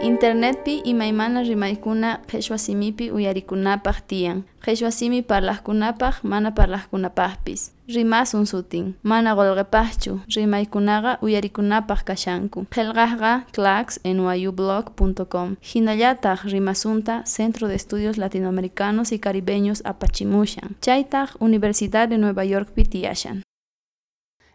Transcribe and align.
Internetpi 0.00 0.80
imaymana 0.84 1.42
rimaykuna 1.42 2.18
qhichwa 2.26 2.58
simipi 2.58 3.10
uyarikunapaq 3.10 3.96
tiyan. 4.08 4.42
Qhichwa 4.64 4.90
simi 4.90 5.22
parlaqkunapaq 5.22 6.14
mana 6.22 6.50
parlaqkunapaqpis. 6.50 7.72
Rimasun 7.94 8.46
sutin, 8.46 8.94
mana 9.02 9.34
qolqepaqchu, 9.34 10.20
rimaykunaqa 10.36 11.18
uyarikunapaq 11.22 12.04
kashanku. 12.04 12.66
Qillqaqqa 12.74 13.42
claxnyublog.com 13.54 15.56
Hinallataq 15.74 16.44
rimasunta 16.44 17.22
Centro 17.24 17.68
de 17.68 17.74
Estudios 17.74 18.18
Latinoamericanos 18.18 19.12
y 19.12 19.18
Caribeños 19.18 19.82
apachimushan. 19.84 20.76
Chaytaq 20.80 21.30
Universidad 21.40 22.08
de 22.08 22.18
Nueva 22.18 22.44
Yorkpi 22.44 22.84
tiyashan. 22.84 23.42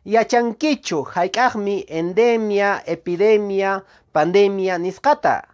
Yachankichu 0.06 1.04
hayk'aqmi 1.04 1.86
endemia, 1.88 2.82
epidemia, 2.86 3.82
pandemia 4.14 4.78
nisqata. 4.78 5.48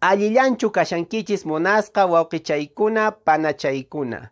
Allillanchu 0.00 0.70
kashankichis 0.70 1.46
munasqa 1.46 2.06
wawqichaykuna 2.06 3.12
panachaykuna. 3.12 4.30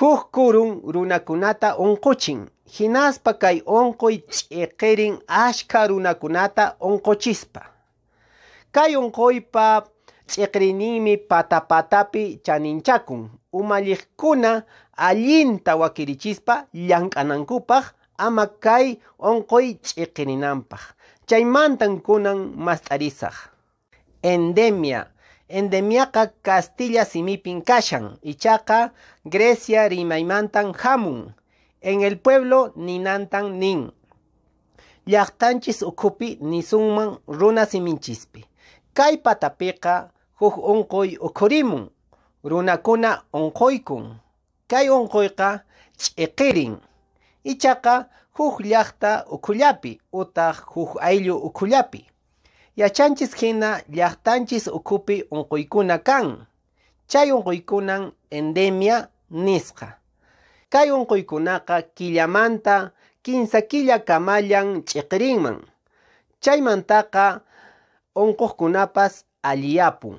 Huk 0.00 0.32
kurun 0.32 0.82
runakunata 0.84 1.76
unquchin. 1.78 2.50
Hinaspa 2.78 3.34
kay 3.34 3.62
unquy 3.66 4.18
ch'iqirin 4.28 5.22
ashka 5.28 5.86
runakunata 5.86 6.76
unquchispa. 6.80 7.62
Kay 8.72 8.96
unquypa 8.96 9.84
ch'iqrinimi 10.30 11.16
patapatapi 11.16 12.40
chaninchakun. 12.44 13.30
Umalliqkuna 13.52 14.64
allinta 14.96 15.76
wakirichispa 15.76 16.66
llank'anankupaq 16.72 17.84
ama 18.18 18.46
kay 18.64 18.86
unquy 19.18 19.66
ch'iqirinanpaq. 19.84 20.82
Chaymantan 21.28 22.00
kunan 22.00 22.52
mast'arisaq. 22.56 23.34
Endemia. 24.22 25.08
Endemiaqa 25.48 26.32
Castilla 26.42 27.04
simipin 27.04 27.60
kashan. 27.62 28.16
Ichaqa 28.22 28.92
Grecia 29.24 29.88
rimaymantan 29.88 30.72
hamun. 30.74 31.34
En 31.82 32.00
el 32.02 32.16
pueblo 32.18 32.72
ninantan 32.76 33.58
nin. 33.58 33.92
Llaqtanchis 35.06 35.82
ukhupi 35.82 36.38
nisunman 36.40 37.18
runa 37.26 37.66
siminchispi. 37.66 38.46
Kay 38.94 39.18
patapiqa 39.18 40.10
huk 40.42 40.58
unquy 40.58 41.16
ukhurimun. 41.20 41.90
Runakuna 42.44 43.22
unquykun. 43.32 44.18
Kay 44.70 44.88
unquyqa 44.90 45.62
ch'iqirin. 46.00 46.74
Ichaqa 47.44 47.94
huk 48.36 48.54
llaqta 48.60 49.12
ukhullapi 49.30 50.00
utaq 50.12 50.56
huk 50.74 50.98
ayllu 51.00 51.36
ukhullapi. 51.48 52.00
Yachanchis 52.76 53.34
hina 53.40 53.70
llaqtanchis 53.96 54.66
ukhupi 54.66 55.16
unquykuna 55.30 55.98
kan. 55.98 56.46
Chay 57.10 57.30
unquykunan 57.32 58.12
endemia 58.30 59.08
nisqa. 59.30 59.88
Kay 60.72 60.90
unquykunaqa 60.90 61.82
killamanta 61.94 62.90
kinsa 63.22 63.60
killa 63.70 63.98
kamallan 63.98 64.82
ch'iqirinman. 64.88 65.58
Chaymantaqa 66.42 67.26
unquqkunapas 68.16 69.24
alliyapun. 69.42 70.18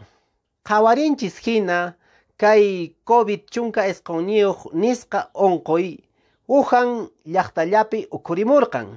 Qhawarinchis 0.63 1.37
hina 1.43 1.95
kay 2.37 2.95
COVID 3.05 3.41
chunka 3.51 3.87
isquniyuq 3.91 4.59
nisqa 4.73 5.29
unquy 5.35 5.99
Wuhan 6.47 7.07
llaqtallapi 7.33 8.07
ukhurimurqan. 8.11 8.87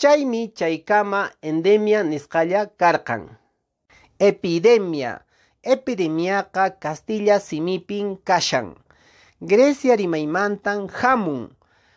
Chaymi 0.00 0.42
chaykama 0.58 1.30
endemia 1.42 2.02
nisqalla 2.02 2.66
karqan. 2.80 3.22
Epidemia. 4.18 5.12
Epidemiaqa 5.62 6.78
Castilla 6.82 7.40
simipin 7.40 8.16
kashan. 8.28 8.76
Grecia 9.40 9.96
rimaymantan 9.96 10.88
hamun. 10.88 11.50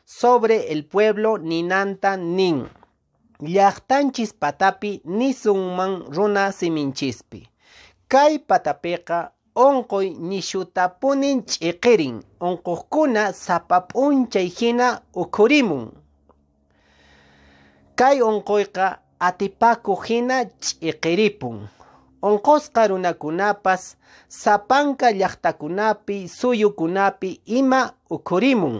Sobre 0.05 0.71
el 0.73 0.85
pueblo 0.85 1.37
ninanta 1.37 2.17
nin. 2.17 2.65
Llaqtanchis 3.39 4.33
patapi 4.33 5.01
nisunman 5.05 5.93
runa 6.15 6.51
siminchispi. 6.51 7.50
Kay 8.11 8.33
patapiqa 8.47 9.19
unquy 9.55 10.07
nishuta 10.29 10.83
ch'iqirin. 11.49 12.15
Unquqkuna 12.47 13.23
sapap'unchay 13.43 14.47
hina 14.57 14.87
ukhurimun. 15.21 15.85
Kay 17.99 18.17
unquyqa 18.29 18.87
atipakuq 19.27 20.01
hina 20.09 20.37
ch'iqiripun. 20.63 21.57
Unqusqa 22.27 22.81
runakunapas 22.91 23.83
sapanka 24.41 25.07
llaqtakunapi 25.19 26.17
suyukunapi 26.37 27.29
ima 27.59 27.81
ukhurimun. 28.15 28.77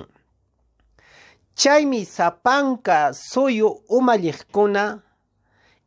Chaymi 1.60 2.02
sapanka 2.16 2.98
suyu 3.30 3.70
umalliqkuna 3.98 4.84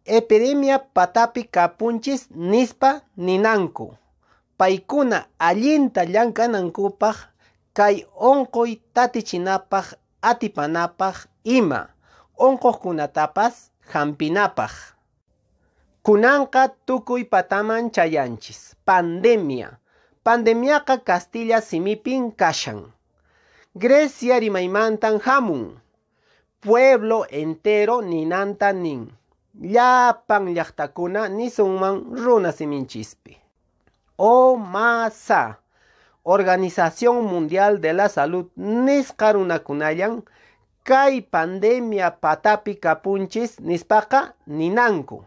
epidemia 0.04 0.78
patapi 0.78 1.44
kapunchis 1.44 2.28
nispa 2.30 3.00
ninanku. 3.16 3.96
Paykuna 4.58 5.26
allinta 5.38 6.04
llank'anankupaq 6.04 7.16
kay 7.74 8.06
unquy 8.20 8.80
tatichinapaq 8.94 9.86
atipanapaq 10.22 11.16
ima 11.44 11.88
unquqkunatapas 12.38 13.54
hampinapaq. 13.92 14.72
Kunanqa 16.04 16.68
tukuy 16.86 17.24
pataman 17.24 17.90
chayanchis. 17.90 18.76
Pandemia. 18.84 19.80
Pandemiaqa 20.24 20.98
Castilla 20.98 21.60
simipin 21.60 22.32
kashan. 22.32 22.92
Grecia 23.76 24.40
rimaymantan 24.40 25.20
hamun. 25.20 25.80
Pueblo 26.60 27.24
entero 27.30 28.00
ninanta 28.02 28.72
nin. 28.72 29.12
Llapan 29.60 30.50
llaqtakuna 30.54 31.28
nisunman 31.28 32.16
runa 32.16 32.50
siminchispi. 32.52 33.38
O 34.16 34.56
masa. 34.56 35.60
Organización 36.24 37.24
Mundial 37.24 37.80
de 37.80 37.92
la 37.92 38.08
Salud 38.08 38.46
nisqa 38.56 39.32
runakunallan 39.32 40.24
kay 40.82 41.20
pandemia 41.20 42.18
patapi 42.20 42.76
kapunchis 42.80 43.60
nispaqa 43.60 44.34
ninanku. 44.46 45.24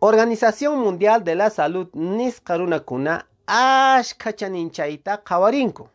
Organización 0.00 0.78
Mundial 0.80 1.22
de 1.22 1.34
la 1.34 1.50
Salud 1.50 1.88
nisqa 1.94 2.56
runakuna 2.56 3.26
ashka 3.46 4.32
chaninchayta 4.32 5.22
qhawarinku. 5.22 5.88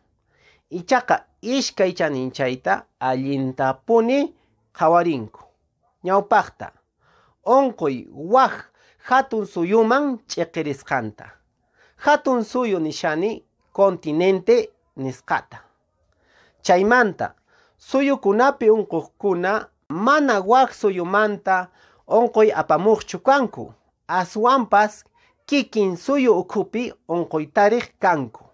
Ichaqa 0.70 1.26
ishkay 1.42 1.92
chaninchayta 1.92 2.86
allintapuni 2.98 4.32
qhawarinku. 4.72 5.51
Ñawpaqta 6.04 6.72
unquy 7.44 8.06
waq 8.34 8.54
hatun 9.08 9.46
suyuman 9.46 10.18
ch'iqirisqanta. 10.28 11.26
Hatun 11.96 12.44
suyu 12.44 12.78
nishani 12.78 13.44
continente 13.72 14.70
nisqata. 14.96 15.58
Chaymanta 16.62 17.34
suyukunapi 17.78 18.70
unquqkuna 18.70 19.68
mana 19.88 20.40
waq 20.40 20.70
suyumanta 20.80 21.68
unquy 22.06 22.52
apamuqchu 22.60 23.18
kanku. 23.18 23.74
Aswanpas 24.08 25.04
kikin 25.46 25.96
suyu 25.96 26.32
ukhupi 26.38 26.92
unquytariq 27.08 27.86
kanku. 28.00 28.44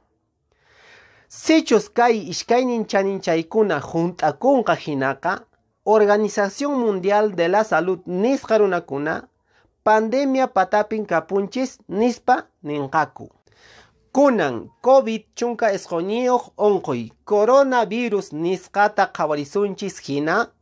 Sichus 1.29 1.89
kay 1.93 2.15
ishkaynin 2.33 2.85
chaninchaykuna 2.91 3.81
junt'akunqa 3.81 4.75
hinaqa 4.75 5.33
Organización 5.91 6.79
Mundial 6.79 7.35
de 7.35 7.49
la 7.49 7.65
Salud 7.65 8.01
nisqa 8.05 8.59
runakuna 8.59 9.31
pandemia 9.83 10.53
patapin 10.53 11.07
kapunchis 11.07 11.79
nispa 11.89 12.45
ninqaku. 12.63 13.31
Kunan 14.13 14.69
COVID 14.83 15.23
chunka 15.35 15.73
isquniyuq 15.73 16.53
unquy 16.59 17.09
coronavirus 17.25 18.35
nisqata 18.35 19.07
qhawarisunchis 19.17 19.97
hina 20.05 20.53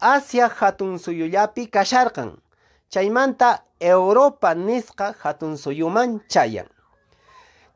Asia 0.00 0.48
hatun 0.48 0.96
suyullapi 0.98 1.68
kasharqan. 1.68 2.40
Chaymanta 2.88 3.64
Europa 3.78 4.54
nisqa 4.54 5.12
hatun 5.22 5.56
suyuman 5.60 6.20
chayan. 6.32 6.68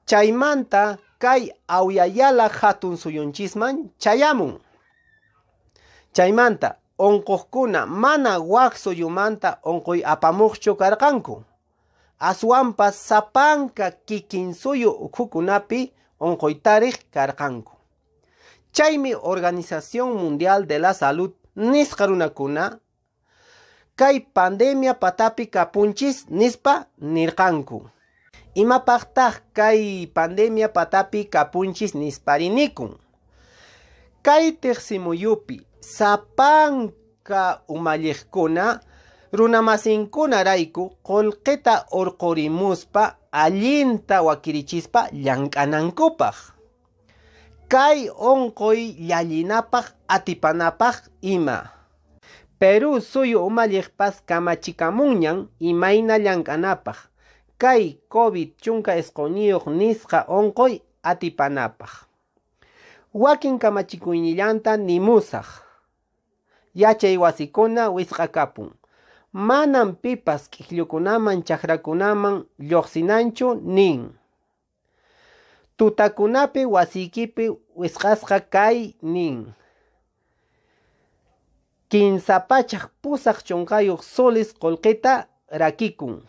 Chaymanta 0.06 0.96
kay 1.18 1.52
awyayala 1.68 2.48
hatun 2.48 2.96
suyunchisman 2.96 3.92
chayamun. 4.00 4.56
Chaymanta 6.12 6.76
unquqkuna 6.98 7.86
mana 7.86 8.38
waq 8.38 8.76
suyumanta 8.76 9.58
unquy 9.64 10.04
apamuqchu 10.04 10.76
karqanku. 10.76 11.44
Aswanpas 12.20 12.94
sapanka 13.08 13.90
kikin 14.06 14.52
suyu 14.54 14.90
ukhukunapi 14.90 15.92
unquytariq 16.20 16.96
karqanku. 17.10 17.72
Chaymi 18.72 19.14
Organización 19.14 20.14
Mundial 20.16 20.66
de 20.66 20.78
la 20.78 20.92
Salud 20.94 21.32
nisqarunakuna 21.56 22.78
kay 23.96 24.20
pandemia 24.20 24.94
patapi 24.94 25.46
kapunchis 25.46 26.26
nispa 26.28 26.86
nirqanku. 27.00 27.88
Imapaqtaq 28.54 29.34
kay 29.54 30.06
pandemia 30.06 30.68
patapi 30.68 31.24
kapunchis 31.24 31.94
nispariniku. 31.94 33.00
Kay 34.22 34.52
tiqsimuyupi 34.52 35.71
sapanka 35.82 37.66
umalliqkuna 37.68 38.80
runamasinkunarayku 39.32 41.02
qullqita 41.02 41.90
urqurimuspa 41.90 43.18
allinta 43.32 44.22
wakirichispa 44.22 45.10
llank'anankupaq. 45.12 46.36
Kay 47.68 48.12
unquy 48.12 48.94
llallinapaq 49.08 49.86
atipanapaq 50.08 50.96
ima. 51.22 51.72
Peru 52.58 53.00
suyu 53.00 53.42
umalliqpas 53.42 54.22
kamachikamunñan 54.28 55.48
imayna 55.58 56.18
llank'anapaq. 56.18 57.10
Kay 57.58 57.98
COVID 58.12 58.60
chunka 58.62 58.94
esqoniyuq 59.00 59.66
nisqa 59.66 60.28
unquy 60.28 60.82
atipanapaq. 61.02 62.06
Wakin 63.14 63.58
kamachikuynillanta 63.58 64.76
nimusaq. 64.76 65.71
Yachay 66.74 67.16
wasikuna 67.16 67.90
wisq'akapun. 67.90 68.70
Manan 69.32 69.96
pipas 69.96 70.48
k'ikllukunaman 70.52 71.44
chakrakunaman 71.44 72.44
lluqsinanchu 72.58 73.54
nin. 73.64 74.12
Tutakunapi 75.76 76.64
wasiykipi 76.66 77.48
wisq'asqa 77.76 78.40
kay 78.54 78.94
nin. 79.02 79.54
Kinsapachaq 81.88 82.84
pusaq 83.02 83.38
chunqayuq 83.46 84.02
solis 84.02 84.54
qullqita 84.60 85.26
rakikun. 85.60 86.22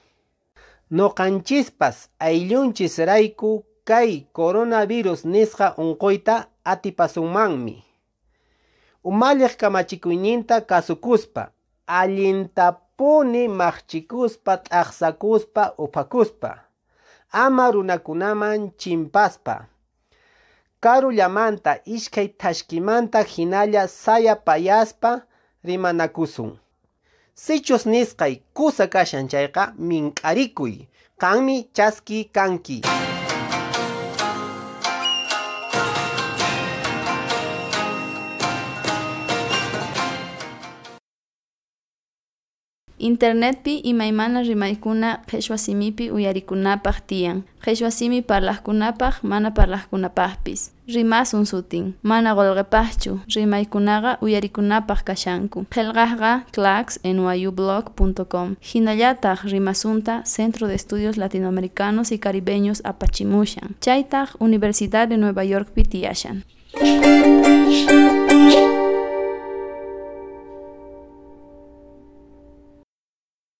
Noqanchispas 0.92 2.10
ayllunchis 2.20 3.00
rayku 3.00 3.64
kay 3.86 4.28
coronavirus 4.34 5.24
nisqa 5.26 5.76
unquyta 5.78 6.48
atipasunmanmi. 6.64 7.93
Umalliq 9.04 9.58
kamachikuyninta 9.58 10.62
kasukuspa, 10.62 11.52
allintapuni 11.88 13.48
maqchikuspa 13.48 14.58
t'aqsakuspa 14.58 15.64
upakuspa, 15.78 16.52
ama 17.32 17.72
runakunaman 17.72 18.72
chimpaspa. 18.80 19.56
Karullamanta 20.80 21.76
iskay 21.86 22.28
tashkimanta 22.28 23.24
hinalla 23.24 23.88
saya 23.88 24.36
payaspa 24.36 25.22
rimanakusun. 25.64 26.60
Sichus 27.36 27.86
nisqay 27.86 28.40
kusa 28.54 28.88
kashan 28.88 29.28
chayqa 29.28 29.74
mink'arikuy, 29.78 30.88
qanmi 31.20 31.68
chaski 31.76 32.30
kanki. 32.36 32.82
Internetpi 43.04 43.82
imaymana 43.84 44.42
rimaykuna 44.42 45.18
qhichwa 45.28 45.58
simipi 45.58 46.12
uyarikunapaq 46.12 47.02
tiyan. 47.08 47.44
Qhichwa 47.64 47.92
simi 47.92 48.22
parlaqkunapaq 48.22 49.24
mana 49.24 49.52
parlaqkunapaqpis. 49.52 50.72
Rimasun 50.88 51.46
sutin, 51.46 51.94
mana 52.04 52.36
qolqepaqchu, 52.36 53.20
rimaykunaqa 53.36 54.18
uyarikunapaq 54.22 55.04
kashanku. 55.04 55.66
Qillqaqqa 55.76 56.32
claxnyublog.com. 56.56 58.56
Hinallataq 58.74 59.40
rimasunta 59.52 60.24
Centro 60.24 60.68
de 60.68 60.76
Estudios 60.76 61.18
Latinoamericanos 61.18 62.12
y 62.12 62.20
Caribeños 62.20 62.82
apachimushan. 62.86 63.76
Chaytaq 63.82 64.30
Universidad 64.40 65.10
de 65.10 65.18
Nueva 65.18 65.44
York 65.44 65.68
pitiyashan. 65.76 66.44